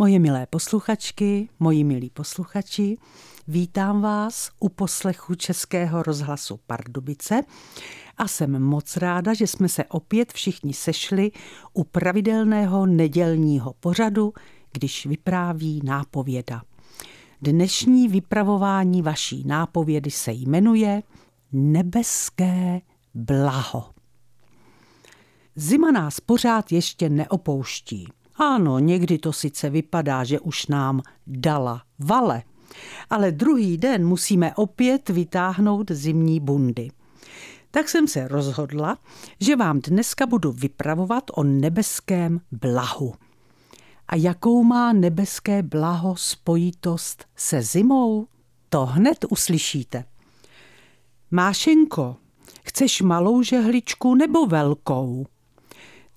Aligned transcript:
Moje 0.00 0.18
milé 0.18 0.46
posluchačky, 0.46 1.48
moji 1.58 1.84
milí 1.84 2.10
posluchači, 2.10 2.96
vítám 3.48 4.02
vás 4.02 4.50
u 4.60 4.68
poslechu 4.68 5.34
Českého 5.34 6.02
rozhlasu 6.02 6.60
Pardubice 6.66 7.42
a 8.16 8.28
jsem 8.28 8.62
moc 8.62 8.96
ráda, 8.96 9.34
že 9.34 9.46
jsme 9.46 9.68
se 9.68 9.84
opět 9.84 10.32
všichni 10.32 10.74
sešli 10.74 11.30
u 11.72 11.84
pravidelného 11.84 12.86
nedělního 12.86 13.72
pořadu, 13.80 14.32
když 14.72 15.06
vypráví 15.06 15.80
nápověda. 15.84 16.62
Dnešní 17.42 18.08
vypravování 18.08 19.02
vaší 19.02 19.44
nápovědy 19.46 20.10
se 20.10 20.32
jmenuje 20.32 21.02
Nebeské 21.52 22.80
blaho. 23.14 23.90
Zima 25.56 25.90
nás 25.90 26.20
pořád 26.20 26.72
ještě 26.72 27.08
neopouští. 27.08 28.08
Ano, 28.38 28.78
někdy 28.78 29.18
to 29.18 29.32
sice 29.32 29.70
vypadá, 29.70 30.24
že 30.24 30.40
už 30.40 30.66
nám 30.66 31.02
dala 31.26 31.82
vale, 31.98 32.42
ale 33.10 33.32
druhý 33.32 33.76
den 33.76 34.06
musíme 34.06 34.54
opět 34.54 35.08
vytáhnout 35.08 35.90
zimní 35.90 36.40
bundy. 36.40 36.90
Tak 37.70 37.88
jsem 37.88 38.08
se 38.08 38.28
rozhodla, 38.28 38.98
že 39.40 39.56
vám 39.56 39.80
dneska 39.80 40.26
budu 40.26 40.52
vypravovat 40.52 41.24
o 41.34 41.44
nebeském 41.44 42.40
blahu. 42.52 43.14
A 44.08 44.16
jakou 44.16 44.64
má 44.64 44.92
nebeské 44.92 45.62
blaho 45.62 46.16
spojitost 46.16 47.24
se 47.36 47.62
zimou? 47.62 48.26
To 48.68 48.86
hned 48.86 49.24
uslyšíte. 49.30 50.04
Mášenko, 51.30 52.16
chceš 52.64 53.00
malou 53.02 53.42
žehličku 53.42 54.14
nebo 54.14 54.46
velkou? 54.46 55.26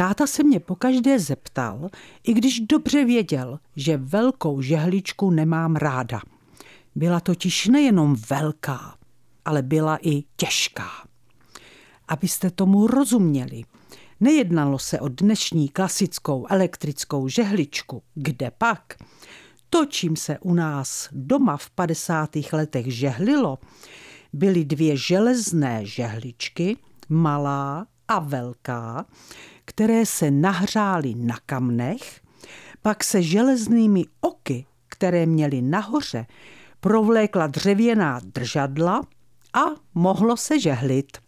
Táta 0.00 0.26
se 0.26 0.42
mě 0.42 0.60
pokaždé 0.60 1.18
zeptal, 1.18 1.90
i 2.24 2.34
když 2.34 2.60
dobře 2.60 3.04
věděl, 3.04 3.58
že 3.76 3.96
velkou 3.96 4.62
žehličku 4.62 5.30
nemám 5.30 5.76
ráda. 5.76 6.20
Byla 6.94 7.20
totiž 7.20 7.66
nejenom 7.66 8.16
velká, 8.30 8.94
ale 9.44 9.62
byla 9.62 9.98
i 10.02 10.22
těžká. 10.36 10.88
Abyste 12.08 12.50
tomu 12.50 12.86
rozuměli, 12.86 13.62
nejednalo 14.20 14.78
se 14.78 15.00
o 15.00 15.08
dnešní 15.08 15.68
klasickou 15.68 16.46
elektrickou 16.50 17.28
žehličku, 17.28 18.02
kde 18.14 18.50
pak. 18.58 18.94
To, 19.70 19.86
čím 19.86 20.16
se 20.16 20.38
u 20.38 20.54
nás 20.54 21.08
doma 21.12 21.56
v 21.56 21.70
50. 21.70 22.30
letech 22.52 22.94
žehlilo, 22.94 23.58
byly 24.32 24.64
dvě 24.64 24.96
železné 24.96 25.86
žehličky, 25.86 26.76
malá 27.08 27.86
a 28.10 28.18
velká, 28.18 29.06
které 29.64 30.06
se 30.06 30.30
nahřály 30.30 31.14
na 31.14 31.38
kamnech, 31.46 32.20
pak 32.82 33.04
se 33.04 33.22
železnými 33.22 34.04
oky, 34.20 34.66
které 34.88 35.26
měly 35.26 35.62
nahoře, 35.62 36.26
provlékla 36.80 37.46
dřevěná 37.46 38.20
držadla 38.24 39.02
a 39.54 39.60
mohlo 39.94 40.36
se 40.36 40.60
žehlit. 40.60 41.18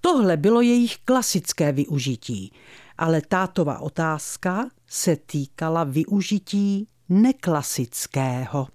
Tohle 0.00 0.36
bylo 0.36 0.60
jejich 0.60 0.98
klasické 1.04 1.72
využití, 1.72 2.52
ale 2.98 3.22
tátova 3.28 3.78
otázka 3.78 4.68
se 4.86 5.16
týkala 5.16 5.84
využití 5.84 6.88
neklasického. 7.08 8.68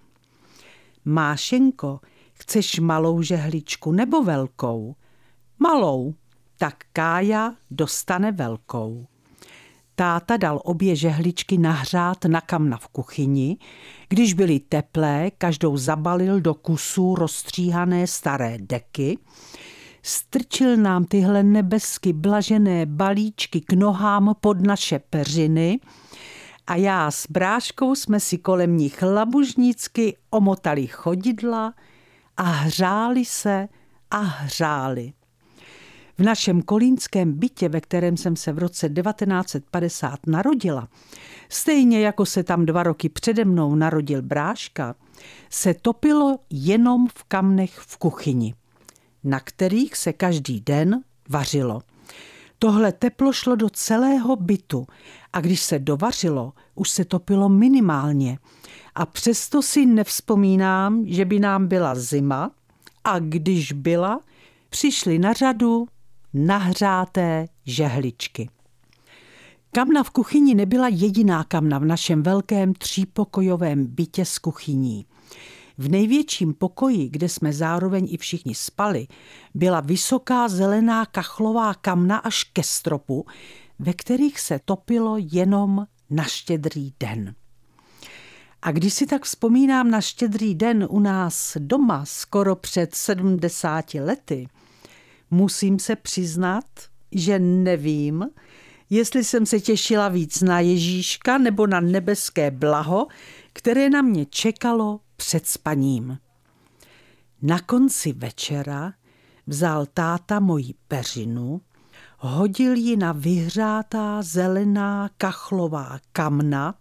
Mášenko, 1.04 2.00
chceš 2.32 2.78
malou 2.78 3.22
žehličku 3.22 3.92
nebo 3.92 4.22
velkou? 4.22 4.96
Malou, 5.58 6.14
tak 6.60 6.84
Kája 6.92 7.54
dostane 7.70 8.32
velkou. 8.32 9.06
Táta 9.94 10.36
dal 10.36 10.60
obě 10.64 10.96
žehličky 10.96 11.58
nahřát 11.58 12.24
na 12.24 12.40
kamna 12.40 12.76
v 12.76 12.88
kuchyni. 12.88 13.56
Když 14.08 14.34
byly 14.34 14.60
teplé, 14.60 15.30
každou 15.38 15.76
zabalil 15.76 16.40
do 16.40 16.54
kusů 16.54 17.14
rozstříhané 17.14 18.06
staré 18.06 18.58
deky. 18.60 19.18
Strčil 20.02 20.76
nám 20.76 21.04
tyhle 21.04 21.42
nebesky 21.42 22.12
blažené 22.12 22.86
balíčky 22.86 23.60
k 23.60 23.72
nohám 23.72 24.34
pod 24.40 24.66
naše 24.66 24.98
peřiny 24.98 25.80
a 26.66 26.74
já 26.74 27.10
s 27.10 27.26
bráškou 27.30 27.94
jsme 27.94 28.20
si 28.20 28.38
kolem 28.38 28.76
nich 28.76 29.02
labužnicky 29.02 30.16
omotali 30.30 30.86
chodidla 30.86 31.74
a 32.36 32.42
hřáli 32.42 33.24
se 33.24 33.68
a 34.10 34.18
hřáli. 34.18 35.12
V 36.20 36.22
našem 36.22 36.62
kolínském 36.62 37.32
bytě, 37.32 37.68
ve 37.68 37.80
kterém 37.80 38.16
jsem 38.16 38.36
se 38.36 38.52
v 38.52 38.58
roce 38.58 38.88
1950 38.88 40.26
narodila, 40.26 40.88
stejně 41.48 42.00
jako 42.00 42.26
se 42.26 42.42
tam 42.42 42.66
dva 42.66 42.82
roky 42.82 43.08
přede 43.08 43.44
mnou 43.44 43.74
narodil 43.74 44.22
bráška, 44.22 44.94
se 45.50 45.74
topilo 45.74 46.38
jenom 46.50 47.08
v 47.08 47.24
kamnech 47.24 47.78
v 47.78 47.96
kuchyni, 47.96 48.54
na 49.24 49.40
kterých 49.40 49.96
se 49.96 50.12
každý 50.12 50.60
den 50.60 51.00
vařilo. 51.28 51.80
Tohle 52.58 52.92
teplo 52.92 53.32
šlo 53.32 53.56
do 53.56 53.70
celého 53.70 54.36
bytu 54.36 54.86
a 55.32 55.40
když 55.40 55.60
se 55.60 55.78
dovařilo, 55.78 56.52
už 56.74 56.90
se 56.90 57.04
topilo 57.04 57.48
minimálně. 57.48 58.38
A 58.94 59.06
přesto 59.06 59.62
si 59.62 59.86
nevzpomínám, 59.86 61.04
že 61.06 61.24
by 61.24 61.38
nám 61.38 61.66
byla 61.66 61.94
zima 61.94 62.50
a 63.04 63.18
když 63.18 63.72
byla, 63.72 64.20
přišli 64.70 65.18
na 65.18 65.32
řadu 65.32 65.86
nahřáté 66.34 67.46
žehličky. 67.66 68.48
Kamna 69.72 70.02
v 70.02 70.10
kuchyni 70.10 70.54
nebyla 70.54 70.88
jediná 70.88 71.44
kamna 71.44 71.78
v 71.78 71.84
našem 71.84 72.22
velkém 72.22 72.74
třípokojovém 72.74 73.86
bytě 73.86 74.24
s 74.24 74.38
kuchyní. 74.38 75.06
V 75.78 75.88
největším 75.88 76.54
pokoji, 76.54 77.08
kde 77.08 77.28
jsme 77.28 77.52
zároveň 77.52 78.08
i 78.10 78.16
všichni 78.16 78.54
spali, 78.54 79.06
byla 79.54 79.80
vysoká 79.80 80.48
zelená 80.48 81.06
kachlová 81.06 81.74
kamna 81.74 82.16
až 82.16 82.44
ke 82.44 82.62
stropu, 82.62 83.26
ve 83.78 83.92
kterých 83.92 84.40
se 84.40 84.60
topilo 84.64 85.16
jenom 85.18 85.86
na 86.10 86.24
štědrý 86.24 86.92
den. 87.00 87.34
A 88.62 88.72
když 88.72 88.94
si 88.94 89.06
tak 89.06 89.24
vzpomínám 89.24 89.90
na 89.90 90.00
štědrý 90.00 90.54
den 90.54 90.86
u 90.90 91.00
nás 91.00 91.56
doma 91.60 92.04
skoro 92.04 92.56
před 92.56 92.94
70 92.94 93.94
lety, 93.94 94.48
musím 95.30 95.78
se 95.78 95.96
přiznat, 95.96 96.64
že 97.12 97.38
nevím, 97.38 98.26
jestli 98.90 99.24
jsem 99.24 99.46
se 99.46 99.60
těšila 99.60 100.08
víc 100.08 100.42
na 100.42 100.60
Ježíška 100.60 101.38
nebo 101.38 101.66
na 101.66 101.80
nebeské 101.80 102.50
blaho, 102.50 103.06
které 103.52 103.90
na 103.90 104.02
mě 104.02 104.26
čekalo 104.26 105.00
před 105.16 105.46
spaním. 105.46 106.18
Na 107.42 107.60
konci 107.60 108.12
večera 108.12 108.92
vzal 109.46 109.86
táta 109.86 110.40
moji 110.40 110.74
peřinu, 110.88 111.60
hodil 112.18 112.76
ji 112.76 112.96
na 112.96 113.12
vyhřátá 113.12 114.22
zelená 114.22 115.10
kachlová 115.16 115.98
kamna, 116.12 116.74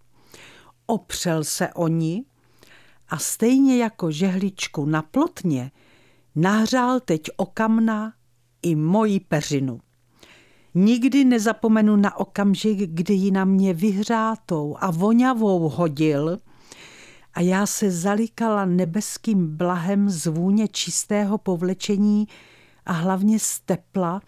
opřel 0.86 1.44
se 1.44 1.74
o 1.74 1.88
ní 1.88 2.26
a 3.10 3.18
stejně 3.18 3.78
jako 3.78 4.12
žehličku 4.12 4.86
na 4.86 5.02
plotně 5.02 5.72
nahřál 6.36 7.00
teď 7.00 7.22
o 7.38 7.46
kamna 7.46 8.14
i 8.62 8.76
moji 8.76 9.20
peřinu. 9.20 9.80
Nikdy 10.76 11.26
nezapomenu 11.26 11.96
na 11.96 12.18
okamžik, 12.18 12.80
kdy 12.80 13.14
ji 13.14 13.32
na 13.32 13.46
mě 13.46 13.74
vyhřátou 13.74 14.76
a 14.80 14.92
voňavou 14.92 15.70
hodil 15.70 16.38
a 17.34 17.42
já 17.42 17.66
se 17.66 17.92
zalikala 17.92 18.66
nebeským 18.66 19.58
blahem 19.58 20.10
z 20.10 20.26
vůně 20.26 20.68
čistého 20.68 21.38
povlečení 21.38 22.28
a 22.86 22.92
hlavně 22.92 23.40
z 23.40 23.60
tepla, 23.60 24.22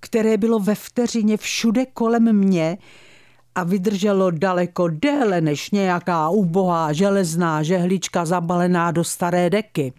které 0.00 0.36
bylo 0.36 0.58
ve 0.58 0.74
vteřině 0.74 1.36
všude 1.36 1.86
kolem 1.86 2.32
mě 2.32 2.78
a 3.54 3.64
vydrželo 3.64 4.30
daleko 4.30 4.88
déle 4.88 5.40
než 5.40 5.70
nějaká 5.70 6.28
ubohá 6.28 6.92
železná 6.92 7.62
žehlička 7.62 8.24
zabalená 8.24 8.90
do 8.90 9.04
staré 9.04 9.50
deky. 9.50 9.92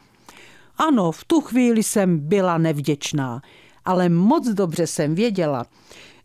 Ano, 0.78 1.12
v 1.12 1.24
tu 1.26 1.42
chvíli 1.42 1.84
jsem 1.84 2.20
byla 2.20 2.58
nevděčná– 2.58 3.42
ale 3.86 4.10
moc 4.10 4.48
dobře 4.48 4.88
jsem 4.88 5.16
věděla, 5.16 5.66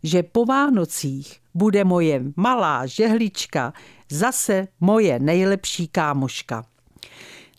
že 0.03 0.23
po 0.23 0.45
Vánocích 0.45 1.39
bude 1.53 1.83
moje 1.83 2.23
malá 2.35 2.85
žehlička 2.85 3.73
zase 4.11 4.67
moje 4.79 5.19
nejlepší 5.19 5.87
kámoška. 5.87 6.65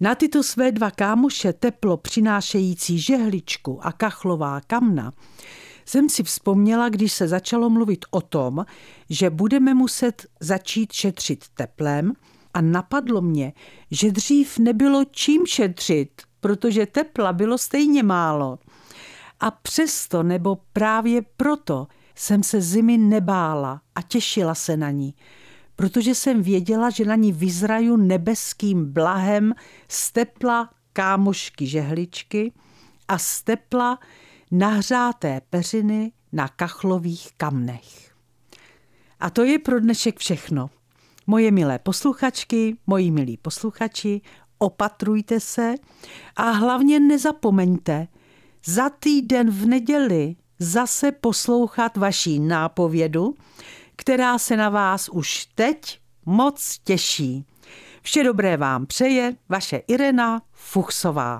Na 0.01 0.15
tyto 0.15 0.43
své 0.43 0.73
dva 0.73 0.91
kámoše 0.91 1.53
teplo 1.53 1.97
přinášející 1.97 2.99
žehličku 2.99 3.87
a 3.87 3.93
kachlová 3.93 4.61
kamna 4.61 5.13
jsem 5.87 6.09
si 6.09 6.23
vzpomněla, 6.23 6.89
když 6.89 7.13
se 7.13 7.29
začalo 7.29 7.71
mluvit 7.71 8.05
o 8.11 8.21
tom, 8.21 8.65
že 9.11 9.31
budeme 9.31 9.75
muset 9.75 10.27
začít 10.41 10.93
šetřit 10.93 11.45
teplem 11.55 12.13
a 12.55 12.61
napadlo 12.61 13.21
mě, 13.21 13.53
že 13.91 14.11
dřív 14.11 14.59
nebylo 14.59 15.05
čím 15.11 15.47
šetřit, 15.47 16.23
protože 16.41 16.87
tepla 16.87 17.33
bylo 17.33 17.59
stejně 17.59 18.03
málo. 18.03 18.59
A 19.41 19.51
přesto 19.51 20.23
nebo 20.23 20.59
právě 20.73 21.23
proto 21.37 21.87
jsem 22.15 22.43
se 22.43 22.61
zimy 22.61 22.99
nebála 22.99 23.83
a 23.95 24.03
těšila 24.03 24.55
se 24.55 24.77
na 24.77 24.91
ní, 24.91 25.15
protože 25.77 26.15
jsem 26.15 26.43
věděla, 26.43 26.91
že 26.91 27.05
na 27.05 27.15
ní 27.15 27.33
vyzraju 27.33 27.97
nebeským 27.97 28.93
blahem 28.93 29.55
z 29.89 30.13
tepla 30.13 30.71
kámošky 30.93 31.67
žehličky 31.67 32.53
a 33.09 33.19
z 33.19 33.43
tepla 33.43 33.99
nahřáté 34.51 35.41
peřiny 35.51 36.13
na 36.33 36.49
kachlových 36.49 37.29
kamnech. 37.37 38.15
A 39.21 39.31
to 39.31 39.45
je 39.45 39.59
pro 39.59 39.81
dnešek 39.81 40.19
všechno. 40.19 40.71
Moje 41.27 41.51
milé 41.51 41.79
posluchačky, 41.79 42.77
moji 42.87 43.11
milí 43.11 43.37
posluchači, 43.37 44.21
opatrujte 44.59 45.41
se 45.41 45.75
a 46.37 46.51
hlavně 46.51 47.01
nezapomeňte 47.01 48.09
za 48.67 48.91
týden 48.91 49.51
v 49.51 49.67
neděli 49.67 50.37
zase 50.59 51.13
poslouchat 51.13 51.97
vaší 51.97 52.41
nápovědu, 52.41 53.35
která 53.97 54.39
se 54.39 54.57
na 54.57 54.69
vás 54.69 55.09
už 55.09 55.47
teď 55.55 56.01
moc 56.27 56.79
těší. 56.85 57.45
Vše 58.03 58.25
dobré 58.25 58.57
vám 58.57 58.87
přeje 58.87 59.37
vaše 59.49 59.77
Irena 59.77 60.43
Fuchsová. 60.53 61.39